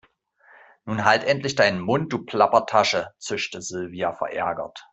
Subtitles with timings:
[0.85, 4.89] Nun halt endlich deinen Mund, du Plappertasche, zischte Silvia verärgert.